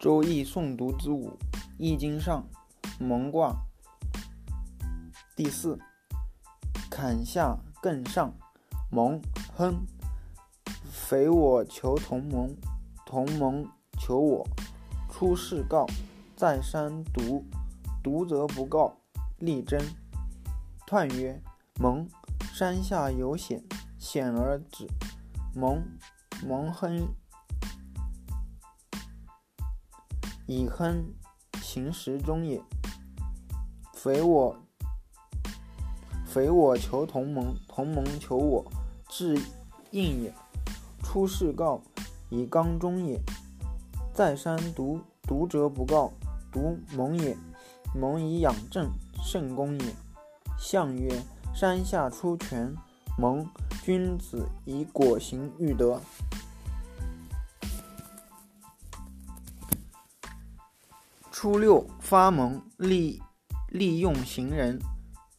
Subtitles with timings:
[0.00, 1.36] 周易诵读之五，
[1.76, 2.48] 易经上，
[2.98, 3.54] 蒙卦。
[5.36, 5.78] 第四，
[6.90, 8.32] 坎下艮上，
[8.90, 9.20] 蒙
[9.54, 9.84] 亨。
[10.90, 12.56] 匪我求同盟，
[13.04, 13.68] 同盟
[13.98, 14.48] 求我。
[15.10, 15.86] 出世告，
[16.34, 17.44] 在山独，
[18.02, 18.96] 独则不告，
[19.36, 19.78] 力争。
[20.86, 21.42] 彖曰：
[21.78, 22.08] 蒙，
[22.54, 23.62] 山下有险，
[23.98, 24.86] 险而止。
[25.54, 25.84] 蒙，
[26.42, 27.06] 蒙亨。
[30.50, 31.14] 以亨
[31.62, 32.60] 行时中也。
[33.94, 34.56] 匪我，
[36.26, 38.64] 匪我求同盟，同盟求我，
[39.08, 39.40] 至
[39.92, 40.34] 应也。
[41.04, 41.80] 出世告，
[42.30, 43.20] 以刚中也。
[44.12, 46.12] 在山独，独则不告，
[46.50, 47.36] 独盟也。
[47.94, 48.90] 盟以养正，
[49.22, 49.94] 圣公也。
[50.58, 51.22] 象曰：
[51.54, 52.74] 山下出泉，
[53.16, 53.46] 盟。
[53.84, 56.00] 君子以果行育德。
[61.42, 63.22] 初六，发蒙，利
[63.70, 64.78] 利用行人，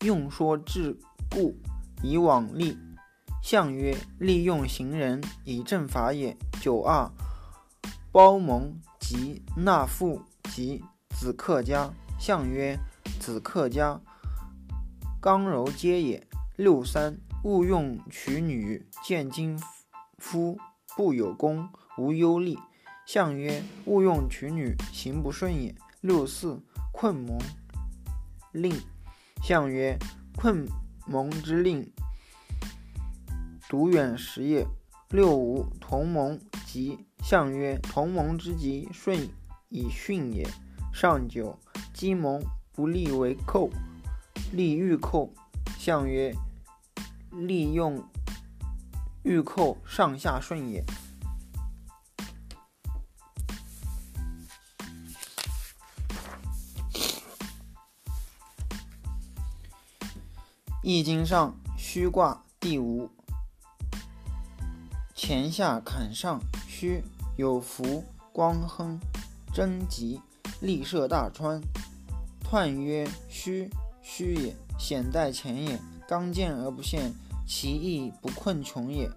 [0.00, 0.94] 用说致
[1.30, 1.56] 故，
[2.02, 2.76] 以往利。
[3.42, 6.36] 象曰：利用行人，以正法也。
[6.60, 7.10] 九二，
[8.12, 10.84] 包蒙吉，纳富及，
[11.18, 11.90] 子克家。
[12.20, 12.78] 象曰：
[13.18, 13.98] 子克家，
[15.18, 16.26] 刚柔皆也。
[16.56, 19.58] 六三，勿用娶女，见金
[20.18, 20.58] 夫
[20.94, 22.58] 不有功，无忧利。
[23.06, 25.74] 象曰：勿用娶女，行不顺也。
[26.06, 26.62] 六四，
[26.92, 27.36] 困蒙
[28.52, 28.72] 令。
[29.42, 29.98] 象曰：
[30.36, 30.64] 困
[31.04, 31.92] 蒙之令，
[33.68, 34.64] 独远时也。
[35.08, 37.04] 六五，同盟吉。
[37.24, 39.28] 象曰：同盟之吉，顺
[39.68, 40.48] 以巽也。
[40.94, 41.58] 上九，
[41.92, 42.40] 鸡蒙
[42.72, 43.68] 不利为寇，
[44.52, 45.34] 利欲寇。
[45.76, 46.32] 象曰：
[47.32, 48.00] 利用
[49.24, 50.84] 欲寇，上下顺也。
[60.88, 63.10] 易经上虚卦第五，
[65.16, 67.02] 乾下坎上虚，
[67.36, 68.96] 有福光亨，
[69.52, 70.20] 贞吉，
[70.60, 71.60] 利涉大川。
[72.48, 73.68] 彖曰虚，
[74.00, 75.76] 虚也，险在前也。
[76.06, 77.12] 刚健而不陷，
[77.44, 79.10] 其义不困穷也。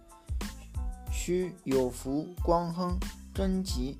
[1.11, 2.97] 虚有福光亨，
[3.31, 3.99] 贞吉，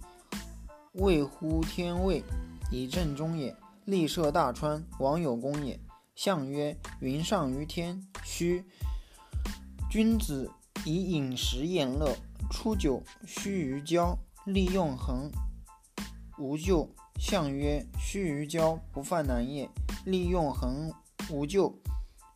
[0.94, 2.24] 位乎天位，
[2.72, 3.56] 以正中也。
[3.86, 5.80] 利涉大川，王有功也。
[6.22, 8.06] 象曰：云上于天。
[8.26, 8.66] 虚，
[9.90, 10.52] 君子
[10.84, 12.14] 以饮食宴乐。
[12.52, 15.32] 初九，须于交，利用恒，
[16.38, 16.90] 无咎。
[17.18, 19.70] 象曰：须于交，不犯难也。
[20.04, 20.94] 利用恒，
[21.30, 21.74] 无咎，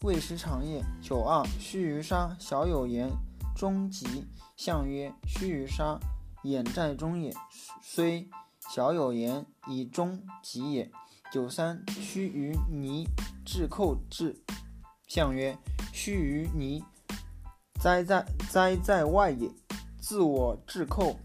[0.03, 0.81] 未失长也。
[1.01, 3.11] 九二，须于杀，小有言，
[3.53, 4.25] 终吉。
[4.55, 5.99] 象曰：须于杀，
[6.43, 7.33] 眼在中也，
[7.81, 8.29] 虽
[8.73, 10.89] 小有言，以终吉也。
[11.33, 13.07] 九三，须于泥。
[13.43, 14.39] 至寇至，
[15.07, 15.57] 象曰：
[15.91, 16.83] 须于泥，
[17.81, 19.49] 哉在哉在外也。
[19.99, 21.19] 自我至寇，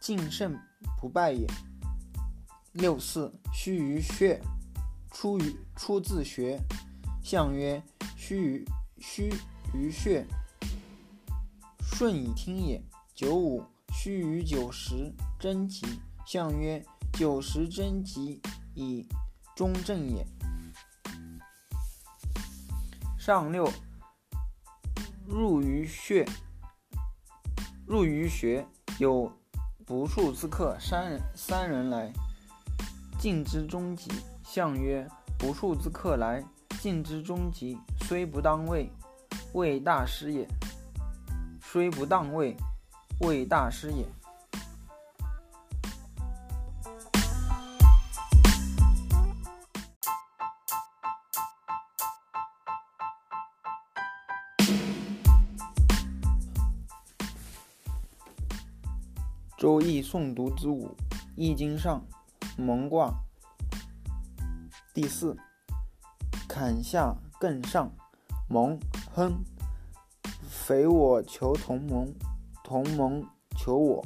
[0.00, 0.58] 进胜
[0.98, 1.46] 不败也。
[2.72, 4.40] 六四，须于穴，
[5.10, 6.58] 出于出自穴。
[7.22, 7.82] 象曰：
[8.16, 8.64] 须于
[9.00, 9.30] 须
[9.74, 10.26] 于穴，
[11.82, 12.82] 顺以听也。
[13.14, 15.84] 九五，须于九十，贞吉。
[16.26, 16.82] 象曰：
[17.12, 18.40] 九十贞吉，
[18.74, 19.06] 以
[19.56, 20.26] 中正也。
[23.18, 23.70] 上六，
[25.26, 26.26] 入于穴，
[27.86, 28.66] 入于穴，
[28.98, 29.30] 有
[29.84, 32.12] 不速之客三人，三人来，
[33.18, 34.10] 进之中吉。
[34.42, 35.06] 象曰：
[35.38, 36.44] 不速之客来，
[36.80, 38.90] 进之中吉，虽不当位，
[39.52, 40.48] 谓大师也。
[41.62, 42.56] 虽不当位，
[43.20, 44.04] 谓大师也。
[59.60, 60.96] 周易诵读之五，
[61.36, 62.02] 易经上，
[62.56, 63.12] 蒙卦。
[64.94, 65.36] 第四，
[66.48, 67.92] 坎下艮上，
[68.48, 68.80] 蒙
[69.12, 69.44] 亨。
[70.48, 72.10] 匪我求同盟，
[72.64, 73.22] 同盟
[73.54, 74.02] 求我。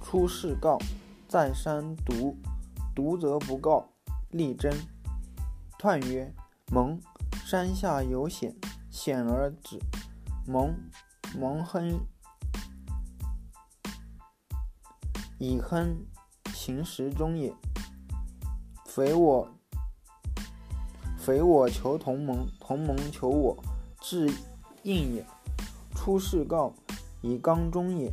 [0.00, 0.78] 出世告，
[1.26, 2.36] 在山独，
[2.94, 3.88] 独则不告，
[4.30, 4.72] 力争。
[5.76, 6.32] 彖曰：
[6.70, 7.00] 蒙，
[7.44, 8.54] 山下有险，
[8.92, 9.80] 险而止。
[10.46, 10.72] 蒙，
[11.36, 11.98] 蒙亨。
[15.38, 15.96] 以亨
[16.52, 17.52] 行时中也。
[18.86, 19.48] 匪我，
[21.18, 23.56] 匪我求同盟，同盟求我，
[24.00, 24.32] 至
[24.82, 25.26] 应也。
[25.94, 26.72] 出世告，
[27.22, 28.12] 以刚中也。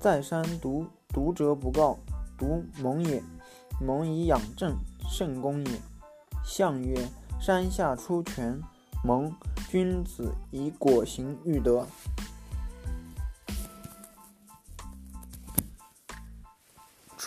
[0.00, 1.98] 在山独，独者不告，
[2.36, 3.22] 独蒙也。
[3.80, 4.76] 蒙以养正，
[5.08, 5.80] 圣功也。
[6.44, 7.08] 象曰：
[7.40, 8.60] 山下出泉。
[9.04, 9.32] 蒙，
[9.70, 11.86] 君子以果行育德。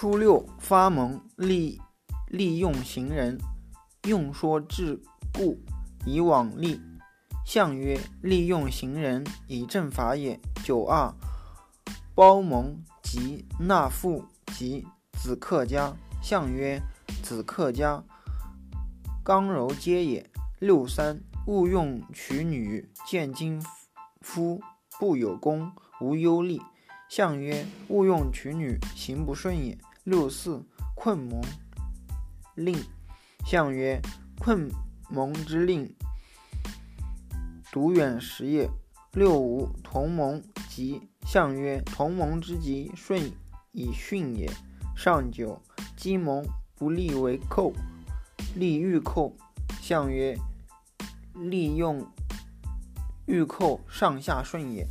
[0.02, 1.80] 初六，发蒙，利
[2.28, 3.38] 利用行人，
[4.08, 5.00] 用说致
[5.32, 5.60] 故，
[6.08, 6.82] 以往利。
[7.46, 10.40] 象曰：利用行人，以正法也。
[10.64, 11.14] 九二，
[12.16, 15.96] 包蒙及纳父及子克家。
[16.20, 16.82] 象曰：
[17.22, 18.04] 子克家，
[19.24, 20.28] 刚柔皆也。
[20.58, 23.64] 六三，勿用娶女，见金
[24.22, 24.60] 夫
[25.00, 26.60] 不有功，无忧虑。
[27.08, 29.78] 象曰：勿用娶女，行不顺也。
[30.04, 30.66] 六四，
[30.96, 31.40] 困蒙
[32.56, 32.76] 令。
[33.46, 34.02] 象曰：
[34.40, 34.68] 困
[35.10, 35.94] 蒙之令，
[37.72, 38.68] 独远时也。
[39.14, 41.08] 六五，同盟吉。
[41.28, 43.32] 象曰：同盟之吉，顺
[43.74, 44.52] 以训也。
[44.96, 45.62] 上九。
[45.96, 46.44] 鸡蒙
[46.76, 47.72] 不利为寇，
[48.56, 49.36] 利欲寇。
[49.82, 50.36] 象曰：
[51.36, 52.04] 利用
[53.28, 54.88] 欲寇，上下顺也。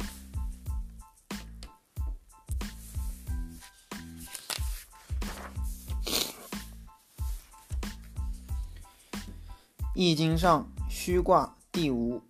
[10.02, 12.23] 易经上虚卦第五，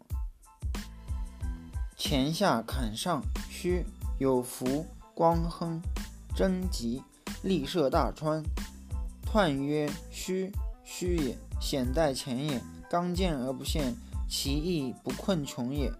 [1.96, 3.86] 乾下坎上虚，
[4.18, 4.84] 有福
[5.14, 5.80] 光亨，
[6.34, 7.00] 贞吉，
[7.44, 8.42] 利涉大川。
[9.24, 10.50] 彖曰：虚，
[10.82, 11.38] 虚也。
[11.60, 12.60] 险在前也。
[12.90, 13.94] 刚健而不陷，
[14.28, 15.92] 其义不困穷也。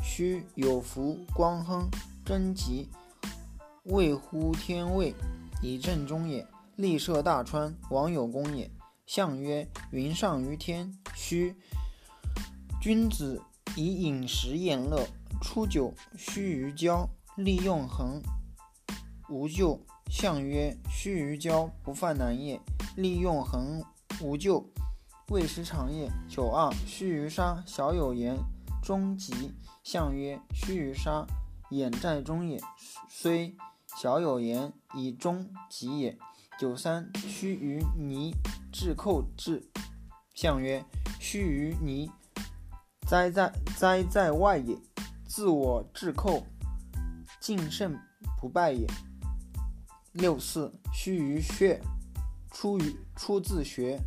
[0.00, 1.88] 虚有福，光亨，
[2.24, 2.88] 贞吉，
[3.86, 5.12] 位乎天位，
[5.60, 6.46] 以正中也。
[6.76, 8.70] 利涉大川，王有功也。
[9.14, 10.90] 象曰：云上于天。
[11.14, 11.54] 虚，
[12.80, 13.42] 君子
[13.76, 15.06] 以饮食宴乐。
[15.42, 17.06] 初九，须于交，
[17.36, 18.22] 利用恒，
[19.28, 19.78] 无咎。
[20.10, 22.58] 象曰：须于交，不犯难也。
[22.96, 23.84] 利用恒，
[24.22, 24.66] 无咎，
[25.28, 26.10] 未失常也。
[26.26, 28.38] 九二，须于杀，小有言，
[28.82, 29.52] 终吉。
[29.84, 31.26] 象曰：须于杀，
[31.68, 32.58] 眼在中也，
[33.10, 33.54] 虽
[34.00, 36.18] 小有言，以终吉也。
[36.58, 38.34] 九三，须于泥，
[38.72, 39.62] 至寇至。
[40.34, 40.82] 象曰：
[41.20, 42.10] 须于泥，
[43.06, 44.76] 哉在哉在外也，
[45.28, 46.46] 自我至寇，
[47.38, 47.96] 进胜
[48.40, 48.86] 不败也。
[50.12, 51.80] 六四，须于穴，
[52.50, 54.00] 出于出自穴。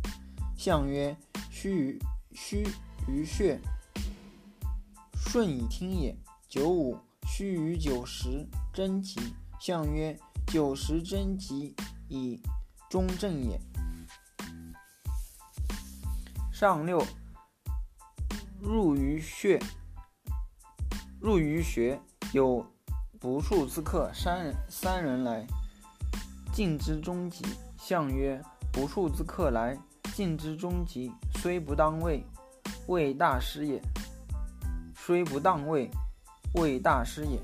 [0.56, 1.16] 象曰：
[1.50, 1.98] 须于
[2.32, 2.66] 须
[3.08, 3.60] 于穴，
[5.14, 6.16] 顺以听也。
[6.48, 9.20] 九五，须于九十，贞吉。
[9.60, 11.74] 象曰：九十贞吉，
[12.08, 12.40] 以
[12.90, 13.60] 中正也。
[16.58, 17.04] 上六，
[18.62, 19.60] 入于穴，
[21.20, 22.00] 入于穴，
[22.32, 22.64] 有
[23.20, 25.46] 不速之客三人，三人来。
[26.54, 27.44] 进之中吉，
[27.78, 28.40] 象曰：
[28.72, 29.78] 不速之客来，
[30.14, 32.24] 进之中吉，虽不当位，
[32.86, 33.78] 谓大师也。
[34.94, 35.90] 虽不当位，
[36.54, 37.38] 谓大师也。